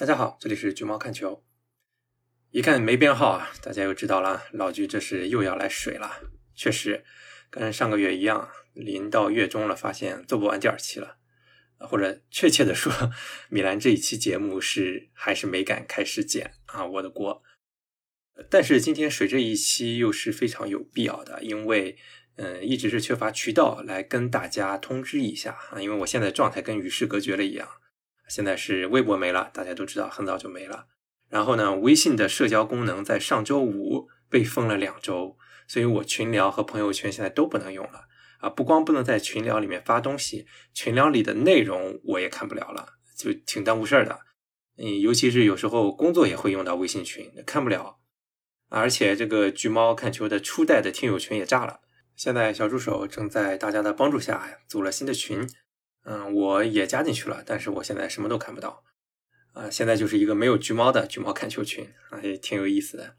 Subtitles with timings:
[0.00, 1.44] 大家好，这里是橘猫看球。
[2.52, 6.22] 一看没编号啊，大家又知道了，老橘这是又要来水了。
[6.54, 7.04] 确实，
[7.50, 11.18] 跟上个月一样，临到月中了，发现做不完第二期了，
[11.80, 12.90] 或者确切的说，
[13.50, 17.42] 米兰这一期节目是还是没敢开始剪啊，我的锅。
[18.48, 21.98] 但是今天水这一期又是非常有必要的，因为
[22.36, 27.68] 嗯，一直是缺乏渠道来跟大家通知一下啊，因为我现在状态跟与世隔绝了一样。
[28.30, 30.86] 现在是微博没了，大家都知道，很早就没了。
[31.28, 38.04] 然后呢，微信的社交功能在上周五被封了两周，所以我群聊和朋友圈现在都不能用了
[38.38, 38.48] 啊！
[38.48, 44.20] 不光不能在群聊里面发东西，群聊里的内容我也看不了了，就挺耽误事儿的。
[44.78, 47.98] 嗯，尤其是有时候工作也会用到微信群，看不了。
[48.68, 51.80] 而且这个橘猫看球的初代的听友群也炸了，
[52.16, 55.48] 现在小助手正在大家的帮助下组了新的群。
[56.04, 58.82] 嗯，我也加进去了，但是我现在什么都看不到，
[59.52, 63.16] 啊，现在就是一个没有橘猫的橘猫看球群啊，也挺有意思的。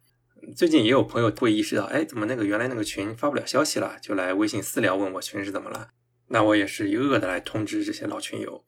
[0.56, 5.90] 最近也有朋友会意识到，哎，怎么那个原来那个群发不了消息了，就来微信私聊问我群是怎么了。
[6.30, 8.66] 那我也是一个个的来通知这些老群友。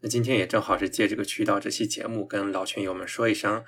[0.00, 3.64] 那今天也正好是借这个渠道，这期节目跟老群友们说一声，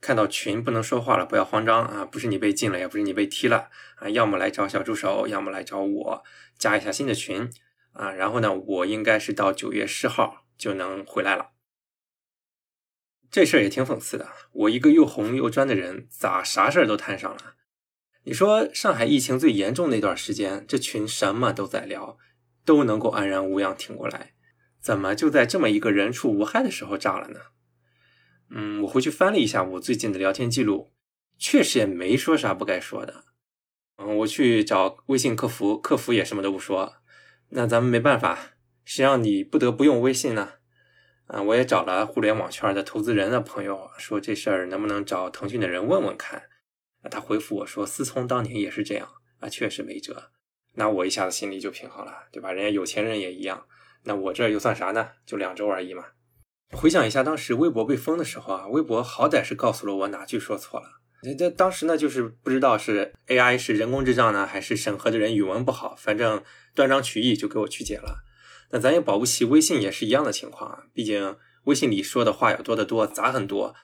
[0.00, 6.24] 看到群不能说话了，不要慌张啊，不是你被禁了，也不是你被踢了啊，要么来找小助手，要么来找我
[6.58, 7.48] 加一下新的群。
[7.92, 11.50] 啊，然后呢，我应该是到九月十号就能回来了。
[13.30, 17.56] 这事儿也挺讽刺的，我一个又红又专的人，咋啥事儿都摊上了？
[18.24, 22.18] 你说上海疫情最严重那段时间，这群什么都在聊，
[22.64, 24.34] 都能够安然无恙挺过来，
[24.80, 27.40] 怎么就在这么一个人畜无害的时候炸了呢？
[28.50, 30.94] 嗯，我回去翻了一下我最近的聊天记录，
[31.38, 33.24] 确实也没说啥不该说的。
[33.96, 36.94] 嗯，我去找微信客服，客服也什么都不说。
[37.50, 38.38] 那咱们没办法，
[38.84, 40.52] 谁让你不得不用微信呢？
[41.26, 46.44] 啊，我也找了互联网圈的投资人的朋友，说这事儿能不能找腾讯的人问问看。
[47.02, 49.08] 啊，他回复我说，思聪当年也是这样，
[49.40, 50.30] 啊，确实没辙。
[50.74, 52.52] 那我一下子心里就平衡了，对吧？
[52.52, 53.66] 人家有钱人也一样，
[54.04, 55.10] 那我这又算啥呢？
[55.24, 56.04] 就两周而已嘛。
[56.72, 61.00] 回想一下，当时微博被封的时候啊，微博好歹是告诉了我哪句说错了。
[61.22, 66.42] 这这当时呢，就是不知道是 AI 是人工智障呢，还是审核的人语文不好，反正
[66.74, 68.24] 断章取义就给我曲解了。
[68.70, 73.74] 那咱也保不齐微信也是一样的情况啊，毕竟微信里说的话要多得多，杂很多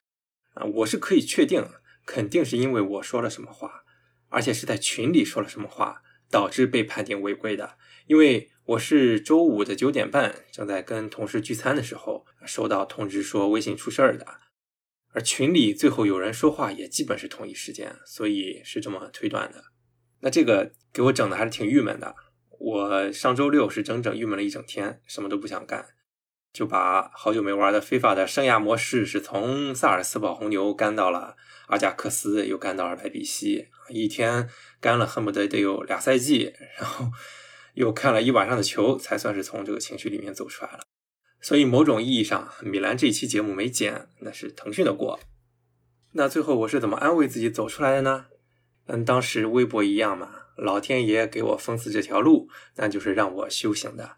[0.55, 0.65] 啊。
[0.75, 1.67] 我是可以确定，
[2.06, 3.83] 肯定是因为我说了什么话，
[4.28, 7.77] 而且是在群里说了什么话，导致被判定违规的。
[8.06, 14.27] 因为我是周五的九点半正在跟同事聚餐的时候，收到通知说微信出事儿的。
[15.14, 19.62] 而群里最后有人说话也基本是同一时间，所以是这么推断的。
[20.20, 22.14] 那这个给我整的还是挺郁闷的。
[22.58, 25.86] 我上周六是整整郁闷了一整天，什么都不想干，
[26.52, 31.36] 就把好久没玩的非法的生涯模式是从萨尔斯堡红牛干到了
[31.69, 34.48] 阿贾克斯，又干到了莱比锡，一天
[34.81, 37.06] 干了恨不得得有俩赛季，然后
[37.75, 40.81] 又看了一晚上的球，才算是从这个情绪里面走出来了。
[41.44, 45.21] 所以，某种意义上，米兰这一期节目没剪，那是腾讯的锅。
[46.12, 48.28] 那最后我是怎么安慰自己走出来的呢？
[48.87, 54.16] 跟当时微博一样嘛，老天爷给我封死这条路，那就是让我修行的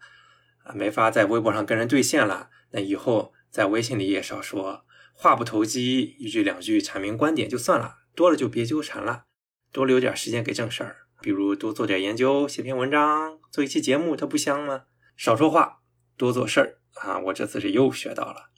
[0.63, 2.49] 啊，没法在微博上跟人对线了。
[2.71, 9.25] 那以后在微信里也少说话不投机，一句两句阐明观点就算了，多了就别纠缠了，
[9.73, 14.83] 多留点时间给正事儿，比如多做点研究，写篇文章，做一期节目，它不香吗？
[15.17, 15.79] 少说话，
[16.15, 16.77] 多做事儿。
[17.01, 18.51] 啊，我这次是又学到了。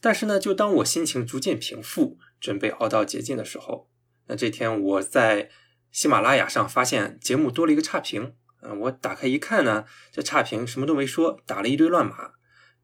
[0.00, 3.88] 但是呢，就当我心情逐渐平复，准备熬到解禁的时候，
[4.26, 5.50] 那这天我在
[5.90, 8.34] 喜马拉雅上发现节目多了一个差评。
[8.60, 12.32] 啊，我打开一看呢，这差评什么都没说，打了一堆乱码。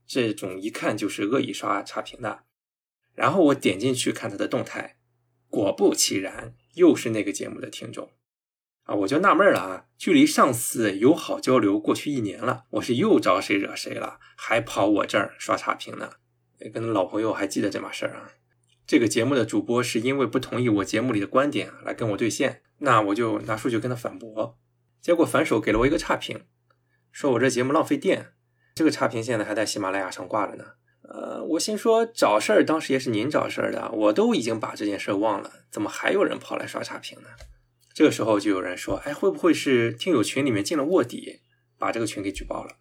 [0.06, 2.44] 这种一看就是恶意刷差评的。
[3.14, 4.96] 然后我点进去看他的动态，
[5.48, 8.10] 果不其然，又是那个节目的听众。
[8.88, 9.84] 啊，我就纳闷了啊！
[9.98, 14.18] 距离上次友好交流过去一年了，我是又招谁惹谁了？
[14.34, 16.12] 还跑我这儿刷差评呢？
[16.72, 18.32] 跟老朋友还记得这码事儿啊？
[18.86, 24.56] 这个节目的主播是因为不同意我节目里的观点来跟我对线，那我就拿数据跟他反驳，
[25.02, 26.46] 结果反手给了我一个差评，
[27.12, 28.32] 说我这节目浪费电。
[28.74, 30.64] 这个差评现在还在喜马拉雅上挂着呢。
[31.02, 37.28] 呃，我心说找事儿，当时也是您找事儿的，我都已经把这件事忘了，怎么还有人跑来刷差评呢？
[37.98, 41.40] 这个时候就有人说：“哎，会不会是听友群里面进了卧底，
[41.78, 42.76] 把这个群给举报了？”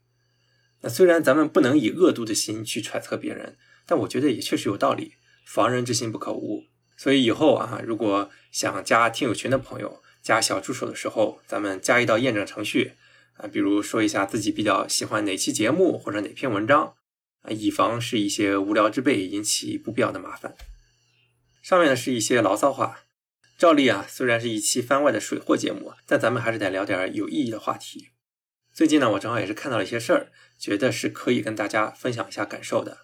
[0.82, 5.14] 那虽然咱们不能以恶毒的心去揣测别人，但我觉得也确实有道理。
[5.44, 6.66] 防人之心不可无，
[6.96, 12.92] 所以以后啊，如果想加听友群的朋友，加小助手的时候，咱们加一道验证程序
[13.38, 16.94] 啊，比如说一下自己比较喜欢哪期节目或者哪篇文章
[17.42, 20.54] 啊，以防是一些无聊之辈引起不必要的麻烦。
[21.64, 23.07] 上面呢是一些牢骚话。
[23.58, 28.10] 照例啊，虽然是一期番外的水货节目，但咱们还是得聊点有意义的话题。
[28.72, 30.28] 最近呢，我正好也是看到了一些事儿，
[30.60, 33.00] 觉得是可以跟大家分享一下感受的。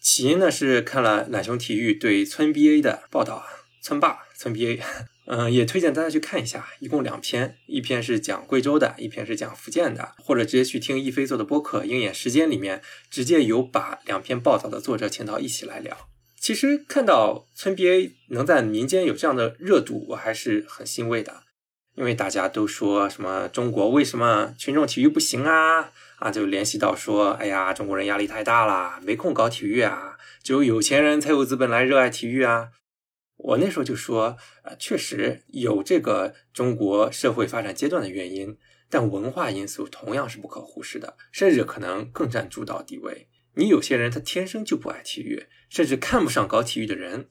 [0.00, 3.44] 起因呢是看了懒熊体育对村 BA 的报道啊，
[3.82, 4.80] 村霸村 BA，
[5.26, 12.80] 嗯， 也推荐大家去看一下，一共两篇，一篇是讲贵州的，一篇是讲福建的，或者直接去听一飞做的播客《鹰眼时间》里面，
[13.10, 16.08] 直接有把两篇报道的作者请到一起来聊。
[16.46, 21.42] 其实看到村 BA 能在民间有这样的热度，我还是很欣慰的。
[21.96, 25.90] 因为大家都说什么中国为什么群众体育不行啊？
[26.20, 32.68] 啊，就联系到说，哎呀，中国人压力太大了，没空搞体育啊，只有有钱人才有资本来热爱体育啊。
[33.38, 38.56] 我那时候就说，啊，确实有这个中国社会发展阶段的原因，
[38.88, 43.26] 但文化因素同样是不可忽视的，甚至可能更占主导地位。
[43.56, 47.26] 你有些人他天生就不爱体育，甚至看不上搞体育的人，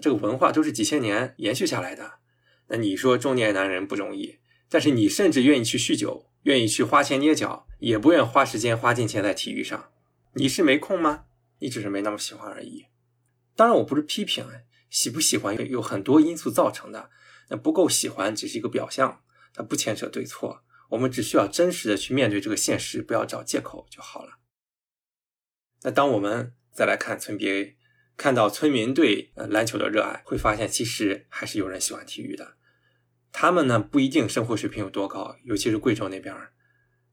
[0.00, 2.20] 这个文化都是几千年延续下来的。
[2.68, 4.38] 那你说中年男人不容易，
[4.68, 9.90] 但是你甚至愿意去酗酒，愿意去花钱捏脚，也不愿花时间花金钱在体育上。
[10.34, 11.24] 你是没空吗？
[11.58, 12.86] 你只是没那么喜欢而已。
[13.56, 14.46] 当然，我不是批评，
[14.90, 17.10] 喜不喜欢有很多因素造成的。
[17.50, 19.22] 那不够喜欢只是一个表象，
[19.52, 20.62] 它不牵扯对错。
[20.90, 24.38] 我们只需要真实的去面对这个现实，不要找借口就好了。
[25.84, 27.74] 那当我们再来看村 BA，
[28.16, 32.56] 看到村民对呃篮球的热爱，会发现其实还是有人喜欢体育的。
[33.30, 36.34] 他们呢不一定生活水平有多高，尤其是贵州那边，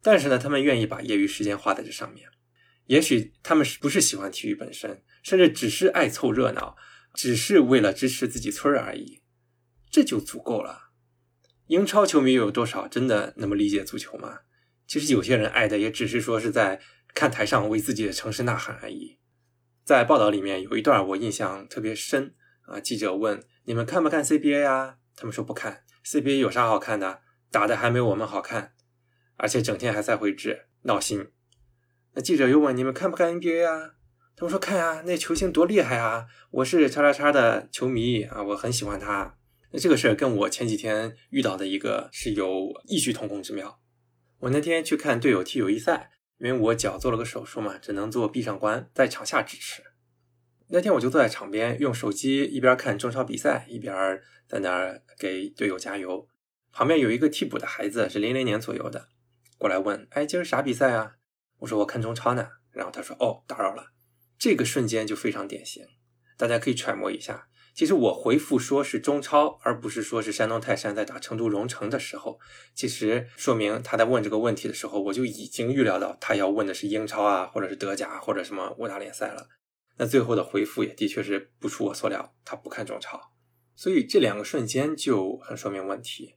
[0.02, 2.30] 但是呢他们愿意把业余时间花在这上面。
[2.86, 6.78] 也许他们是不是喜欢体育本身，甚至只是爱凑热闹，
[7.14, 9.22] 只是为了支持自己村而已，
[9.90, 10.92] 这就足够了。
[11.68, 14.40] 英超球迷又有多少真的那么理解足球吗？
[14.88, 16.82] 其实有些人爱的也只是说是在。
[17.14, 19.20] 看台上为自己的城市呐喊而已。
[19.84, 22.36] 在报道里面有一段我印象特别深
[22.68, 24.98] 啊，记者问你们看不看 CBA 啊？
[25.16, 27.22] 他们说不看，CBA 有啥好看的？
[27.52, 28.74] 打的还没我们好看，
[29.36, 31.28] 而且整天还赛会制，闹心。
[32.14, 33.96] 那记者又问你们看不看 NBA 啊？
[34.36, 36.28] 他们说看啊，那球星多厉害啊！
[36.52, 39.36] 我是叉叉叉的球迷啊，我很喜欢他。
[39.72, 43.82] 那这个事儿跟我前几天遇到的一个是有异曲同工之妙。
[44.40, 46.12] 我那天去看队友踢友谊赛。
[46.42, 49.84] 因为我脚做了个手术嘛，只能做闭上关，在场下支持。
[50.70, 56.28] 那天我就坐在场边，用手机一边看中超比赛，一边在那儿给队友加油。
[56.72, 59.10] 旁边有一个替补的孩子，是零零年左右的，
[59.60, 61.18] 过来问：“哎，今儿啥比赛啊？”
[61.60, 63.92] 我说：“我看中超呢。”然后他说：“哦，打扰了。”
[64.40, 65.86] 这个瞬间就非常典型，
[66.38, 67.50] 大家可以揣摩一下。
[67.74, 72.40] 其实我回复说是中超，而不是说是山东泰山在打成都蓉城的时候，
[72.74, 79.48] 其实说明他在问这个问题的时候，我就已经预料到他要问的是英超啊，或者是德甲，或者什么五大联赛了。
[79.98, 83.32] 那最后的回复也的确是不出我所料，他不看中超。
[83.76, 86.36] 所以这两个瞬间就很说明问题。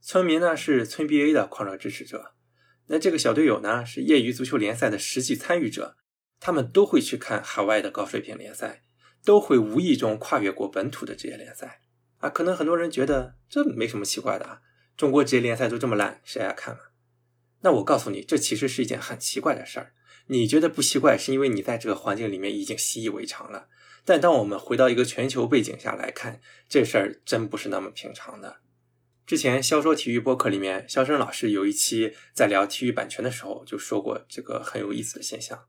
[0.00, 2.32] 村民呢是村 BA 的狂热支持者，
[2.86, 5.96] 那这个小队友呢是业余足球联赛的实际参与者，
[6.40, 8.82] 他们都会去看海外的高水平联赛。
[9.24, 11.80] 都会无意中跨越过本土的职业联赛
[12.18, 14.60] 啊，可能很多人觉得这没什么奇怪的啊，
[14.96, 16.80] 中国职业联赛都这么烂，谁爱看嘛？
[17.62, 19.92] 那我告诉你，这其实是一件很奇怪的事儿。
[20.26, 23.68] 你觉得不奇怪，是因为你在这个环境里面已经习以为常了。
[24.04, 28.58] 但当我们回到一个全球背景下来看，这事儿真不是那么平常的。
[29.26, 35.66] 之前肖说体育播客里面，肖申老师有一期在聊体育版权的时候，就说过这个很有意思的现象。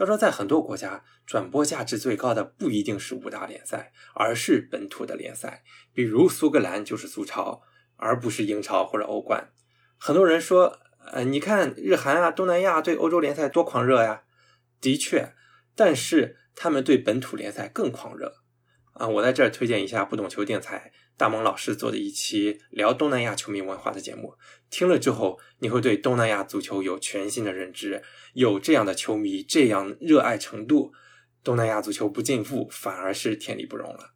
[0.00, 5.62] 他说，在很多国家，转播价值最高的不一定是五大联赛，而是本土的联赛。
[5.92, 7.60] 比如苏格兰就是苏超，
[7.96, 9.50] 而不是英超或者欧冠。
[9.98, 10.78] 很多人说，
[11.12, 14.22] 呃，你看日韩啊、东南亚对欧洲联赛多狂热呀。
[14.80, 15.34] 的确，
[15.76, 18.36] 但是他们对本土联赛更狂热
[18.94, 19.06] 啊。
[19.06, 20.90] 我在这儿推荐一下不懂球电台。
[21.20, 24.38] 大萌老师做的一期聊东南亚球迷文化的节目，
[24.70, 28.02] 听了之后，你会对东南亚足球有全新的认知。
[28.32, 30.94] 有这样的球迷，这样热爱程度，
[31.44, 34.14] 东南亚足球不进步，反而是天理不容了。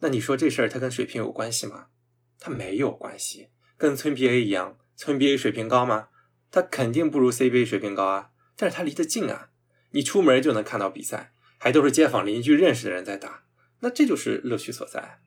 [0.00, 1.86] 那你说这事儿它跟水平有关系吗？
[2.40, 3.50] 它没有关系。
[3.76, 6.08] 跟村 BA 一样，村 BA 水平高吗？
[6.50, 8.30] 它肯定不如 CBA 水平高啊。
[8.56, 9.50] 但是它离得近啊，
[9.92, 13.44] 你出门就能看到比赛，还都是街坊邻居认识的人在打，
[13.78, 15.20] 那这就是乐趣所在。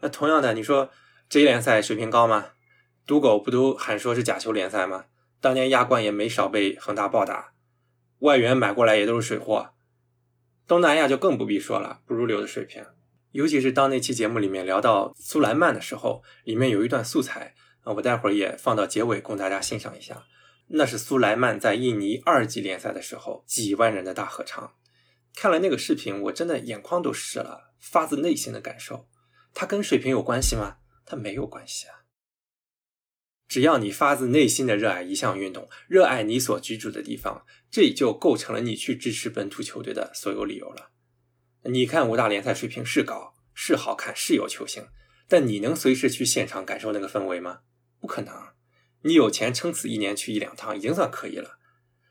[0.00, 0.90] 那同样的，你说
[1.28, 2.48] 职业联赛水平高吗？
[3.06, 5.04] 赌狗不都喊说是假球联赛吗？
[5.40, 7.52] 当年亚冠也没少被恒大暴打，
[8.18, 9.70] 外援买过来也都是水货。
[10.66, 12.84] 东南亚就更不必说了，不入流的水平。
[13.30, 20.24] 尤其是当那期节目里面聊到苏莱曼的时候，里面有一段素材啊，我待会儿也放到结尾供大家欣赏一下。
[20.68, 24.72] 那是苏莱曼在印尼二级联赛的时候几万人的大合唱。
[25.34, 29.06] 看了那个视频，我真的眼眶都湿了，发自内心的感受。
[29.58, 30.76] 它跟水平有关系吗？
[31.06, 32.04] 它没有关系啊。
[33.48, 40.90] 只要你发自内心的热爱一项运动，热爱你所居住的地方，这就构成了你去支持本土球队的所有理由了。
[41.62, 44.88] 你看五大联赛水平是高，是好看，是有球星，
[45.26, 47.60] 但你能随时去现场感受那个氛围吗？
[47.98, 48.34] 不可能。
[49.04, 51.58] 你有钱撑死一年去一两趟已经算可以了。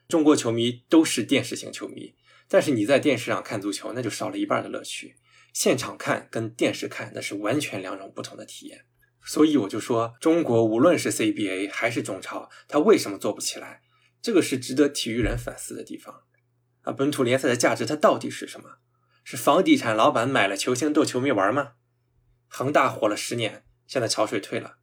[0.07, 2.15] 中国球迷都是电视型球迷，
[2.47, 5.17] 但是你在电视上看足球，那就少了一半的乐趣。
[5.55, 8.87] 现场看跟电视看那是完全两种不同的体验。
[9.23, 13.81] 所以我就说，中国无论是 CBA 还是中超，它为什么做不起来？
[14.21, 16.23] 这个是值得体育人反思的地方。
[16.81, 18.79] 啊，本土联赛的价值它到底是什么？
[19.23, 21.75] 是房地产老板买了球星逗球迷玩吗？
[22.49, 24.75] 恒大火了十年，现在潮水退了，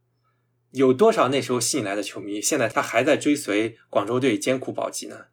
[0.71, 5.27] 有多少那时候吸引来的球迷，现在他还在追随广州队艰苦保级呢？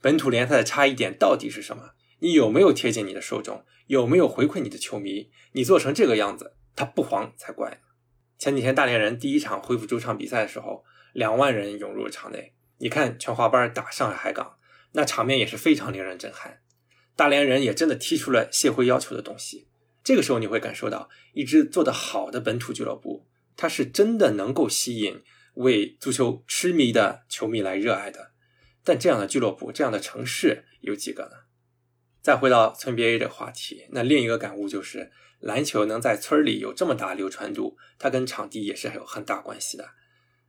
[0.00, 1.92] 本土联赛的差异点到底是什么？
[2.20, 3.64] 你有没有贴近你的受众？
[3.88, 5.30] 有没有回馈你的球迷？
[5.52, 7.80] 你做成这个样子，他不黄才怪。
[8.38, 12.54] 前几天大连人第一场恢复主场比赛的时候，两万人涌入了场内。
[12.78, 14.56] 你看全华班打上海海港，
[14.92, 16.60] 那场面也是非常令人震撼。
[17.14, 19.68] 大连人也真的踢出了谢辉要求的东西。
[20.02, 25.22] 这个时候你会感受到，一支做得好的本土俱乐部，它是真的能够吸引
[25.54, 28.32] 为足球痴迷的球迷来热爱的。
[28.84, 31.45] 但这样的俱乐部，这样的城市有几个呢？
[32.26, 35.12] 再回到村 BA 这个话题，那另一个感悟就是。
[35.38, 39.88] 篮球能在村里有这么大流传度，它跟场地也是有很大关系的。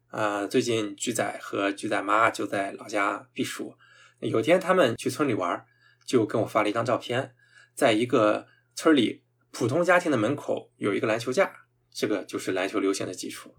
[0.07, 3.75] 啊，最近菊仔和菊仔妈就在老家避暑，
[4.21, 5.63] 有天他们去村里玩，
[6.03, 7.35] 就跟我发了一张照片，
[7.75, 11.53] 在一个村里普通家庭的门口有一个篮球架，
[11.91, 13.53] 这个就是篮球流行的基础。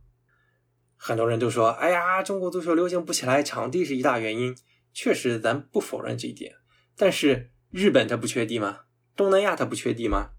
[0.97, 4.57] 很多人都说，哎呀，中国足球流行不起来，场地是一大原因。
[4.93, 6.57] 确实，咱不否认这一点。
[6.97, 8.81] 但是日本它不缺地吗？
[9.15, 10.31] 东南亚它不缺地吗？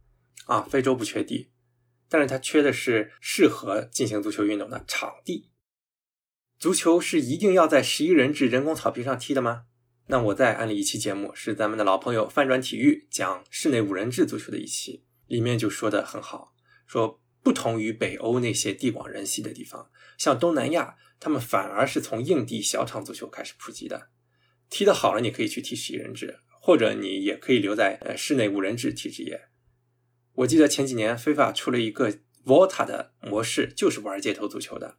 [0.46, 1.52] 啊，非洲不缺地，
[2.08, 5.52] 但是它缺的是适合进行足球运动的场地。
[6.58, 9.66] 足球是一定要在十一人制人工草坪上踢的吗？
[10.08, 16.56] 那我再安利一期节目，是咱们的老朋友翻转体育讲室内五人制足球的一期，里面就说的很好，
[16.88, 24.10] 说不同于北欧那些地广人稀的地方，像东南亚，他们反而是从硬地小场足球开始普及的。
[24.70, 29.50] 踢得好了，你可以去踢十一人制，或者你也可以留在呃室内五人制体制业。
[30.34, 32.12] 我记得前几年非法出了一个
[32.46, 34.98] Vota 的模式，就是玩街头足球的。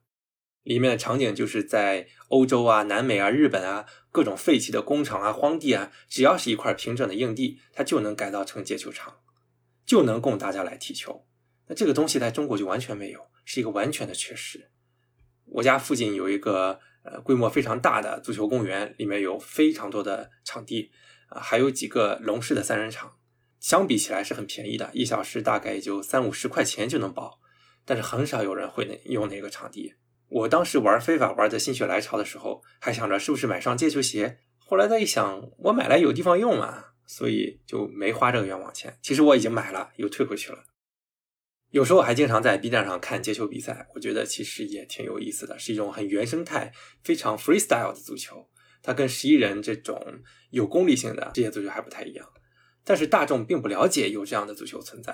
[0.62, 9.21] 里面的场景就是在欧洲啊、南美啊、日本啊各种废弃的工厂啊、荒地啊，只要是一块平整的硬地，它就能改造成街球场，
[9.87, 11.26] 就能供大家来踢球。
[11.67, 14.71] 那这个东西在中国就完全没有，是一个完全的缺失。
[15.47, 20.93] 我家附近有一个呃规模非常大的足球公园，里面有非常多的场地，
[21.31, 23.17] 啊还有几个龙式的三人场。
[23.59, 27.41] 相比起来是很便宜的，一小时大概也就三五十块钱就能包，
[27.85, 29.95] 但是很少有人会用那个场地。
[30.29, 38.97] 我当时玩非法玩的心血来潮的时候，还想着是不是买双街球鞋，后来再一想，我买来有地方用嘛，所以就没花这个冤枉钱。
[39.03, 40.65] 其实我已经买了，又退回去了。
[41.71, 46.73] 有时候还经常在 B 站上看街球比赛，我觉得其实也挺有意思的，是一种很原生态、
[47.05, 48.49] 非常 freestyle 的足球，
[48.83, 50.03] 它跟十一人这种
[50.51, 52.29] 有功利性的职业足球还不太一样。
[52.85, 55.13] 但是大众并不了解有这样的足球存在，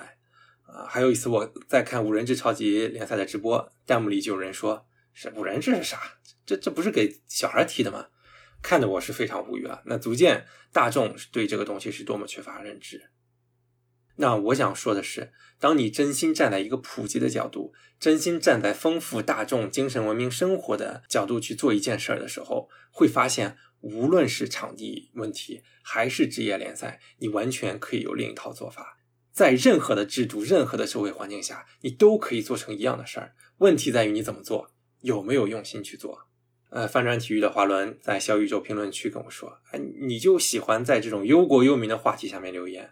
[0.63, 6.01] 啊，还有一次我在看五人制超级联赛的直播，弹幕里就有人说：“是五人制是啥？
[6.45, 8.07] 这这不是给小孩踢的吗？”
[8.63, 9.81] 看得我是非常无语啊！
[9.85, 13.11] 那足见大众对这个东西是多么缺乏认知。
[14.17, 23.57] 那我想说的是，当你真心站在一个普及的角度，真心站在丰富大众精神文明生活的角度去做一件事儿的时候，会发现。
[23.81, 28.97] 无论是场地问题还是职业联赛，你完全可以有另一套做法。
[29.31, 33.35] 在任何的制度、任何的社会环境下，你都可以做成一样的事儿。
[33.59, 34.71] 问题在于你怎么做，
[35.01, 36.27] 有没有用心去做。
[36.71, 42.91] 呃，翻转体育的华伦在小宇宙评论区跟我说：“哎，你就喜欢在这种忧国忧民的话题下面留言。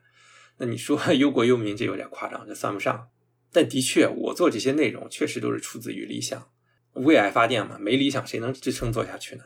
[0.58, 3.10] 那你说 忧国忧民，这有点夸张，这算不上。
[3.52, 6.50] 但的确，我做这些内容确实都是出自于理想，
[6.94, 7.78] 为爱发电嘛。
[7.80, 9.44] 没理想，谁能支撑做下去呢？”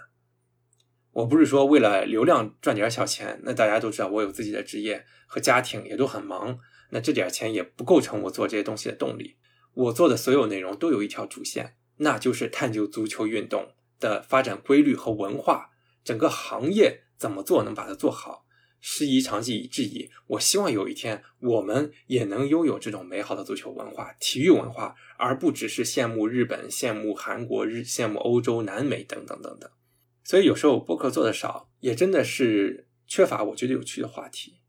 [1.12, 6.60] 我不是说为了流量赚点小钱，那大家都知道我有自己的职业和家庭，也都很忙，
[6.92, 9.38] 那这点钱也不构成我做这些东西的动力。
[9.74, 15.72] 我做的所有内容都有一条主线，那就是探究足球运动的发展规律和文化，
[16.04, 18.46] 整个行业怎么做能把它做好。
[18.80, 29.70] 师夷长技以制夷，我希望有一天我们也能拥有这种美好的足球文化、体育文化，而不只是羡慕日本、羡慕韩国、日羡慕欧洲、南美等等等等。
[30.24, 34.60] 所以有时候播客做的少，也真的是缺乏我觉得有趣的话题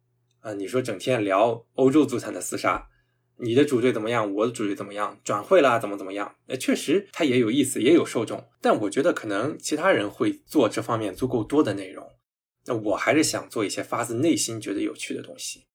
[0.40, 0.54] 啊。
[0.54, 2.88] 你说整天聊欧洲足坛的厮杀，
[3.36, 6.34] 你的主队怎么样，我的主队怎么样，转会啦怎么怎么样？
[6.46, 8.48] 呃，确实它也有意思，也有受众。
[8.60, 12.06] 但我觉得可能其他人会做这方面足够多的内容，
[12.66, 15.66] 那我还是想做一些发自内心觉得有趣的东西。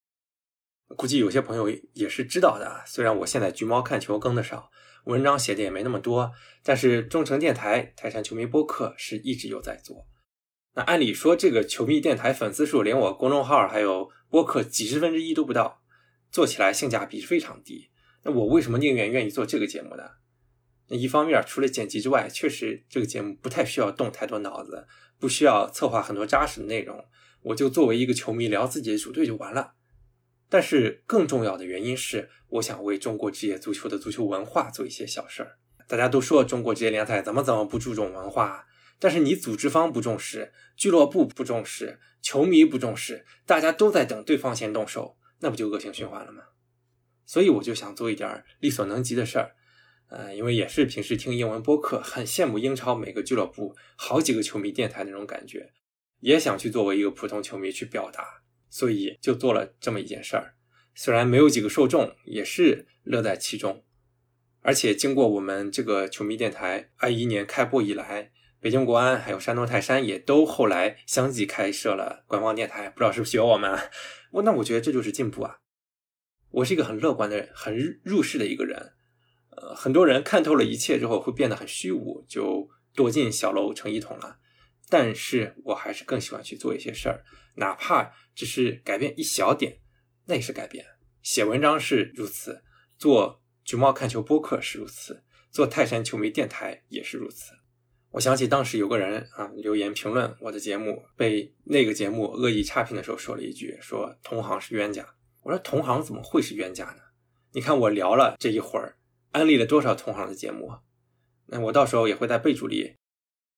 [0.95, 4.71] 估计有些朋友也是知道的，虽然我现在橘猫看球更的少。
[5.05, 6.31] 文章写的也没那么多，
[6.63, 10.07] 但是中诚电台泰山球迷播客是一直有在做。
[10.73, 15.83] 那按理说，这个球迷电台粉丝数连我公众号还有播客几十分之一都不到，
[16.31, 17.91] 做起来性价比非常低。
[18.23, 20.03] 那我为什么宁愿愿意做这个节目呢？
[20.87, 24.87] 那一方面，除了剪辑之外，确实这个节目不太需要动太多脑子，
[25.19, 27.05] 不需要策划很多扎实的内容，
[27.41, 29.73] 我就作为一个球迷聊自己的主队就完了。
[30.47, 35.57] 但是更重要的原因是，我想为中国职业足球的足球文化做一些小事儿。
[35.87, 38.67] 大家都说中国职业联赛怎么怎么不注重文化，
[38.99, 46.43] 但是你组织方不重视，俱乐部不重视，球迷不重视，大家都在等对方先动手，那不就恶性循环了吗？
[47.25, 49.55] 所以我就想做一点力所能及的事儿。
[50.07, 55.71] 呃，因为也是平时听英文播客，很羡慕英超每个俱乐部好几个球迷电台那种感觉，
[56.19, 58.41] 也想去作为一个普通球迷去表达。
[58.67, 60.55] 所以就做了这么一件事儿，
[60.93, 63.85] 虽然没有几个受众，也是乐在其中。
[64.59, 73.79] 而且经过我们这个球迷电台二一年开播以来，北京国安还有山东泰山也都后来相继开设了官方电台，不知道是不是学我们？
[74.33, 75.59] 我那我觉得这就是进步啊！
[76.49, 78.91] 我是一个很乐观的人，很入世的一个人。
[79.57, 84.37] 呃，很多人看透了一切之后会变得很虚无，就躲进小楼成一统了。
[84.89, 87.23] 但是我还是更喜欢去做一些事儿，
[87.55, 89.79] 哪怕只是改变一小点，
[90.25, 90.85] 那也是改变。
[91.23, 92.61] 写文章是如此，
[92.97, 97.53] 做橘猫看球播客是如此，做泰山球迷电台也是如此。
[98.11, 105.05] 我想起当时有个人啊留言评论我的节目，被那个节目恶意差评的时候说了一句，说同行是冤家。
[105.41, 107.01] 我说同行怎么会是冤家呢？
[107.53, 108.97] 你看我聊了这一会儿，
[109.35, 110.77] 安利了多少同行的节目？
[111.47, 112.95] 那我到时候也会在备注里。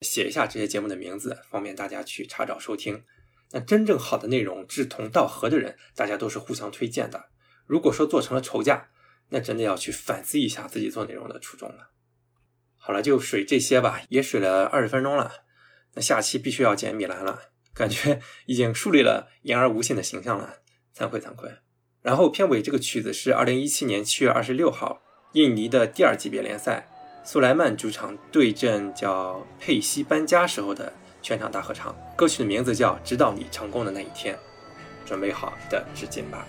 [0.01, 3.03] 写一下这些节目的名字，方便大家去查找收听。
[3.51, 7.25] 那真正好的内容、志同道合的人，大家都是互相推荐的。
[7.67, 8.89] 如果说做成了仇家，
[9.29, 11.91] 那真的要去反思一下自己做内容的初衷了。
[12.75, 15.31] 好了，就水这些吧，也水了二十分钟了。
[15.93, 20.55] 那下期必须要见米兰了，感觉已经树立了言而无信的形象了，
[20.95, 21.51] 惭愧惭愧。
[22.01, 25.03] 然后片尾这个曲子是二零一七年七月二十六号
[25.37, 26.87] 印尼的第二级别联赛。
[27.23, 34.33] 苏莱曼主场对阵叫佩西搬家时候的全场大合唱，歌曲的名字叫《直到你成功的那一天》，
[35.05, 36.47] 准备好的纸巾吧。